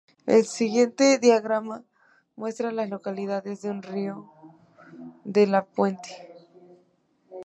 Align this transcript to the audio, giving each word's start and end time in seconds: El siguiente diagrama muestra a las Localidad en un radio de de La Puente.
El 0.25 0.45
siguiente 0.47 1.19
diagrama 1.19 1.83
muestra 2.35 2.69
a 2.69 2.71
las 2.71 2.89
Localidad 2.89 3.45
en 3.45 3.55
un 3.69 3.83
radio 3.83 4.31
de 5.23 5.41
de 5.41 5.45
La 5.45 5.63
Puente. 5.65 6.27